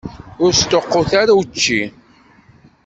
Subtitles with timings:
[0.43, 1.81] Ur sṭuqqut ara učči.